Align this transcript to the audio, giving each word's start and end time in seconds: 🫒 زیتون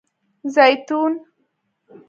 🫒 0.53 0.53
زیتون 0.55 1.13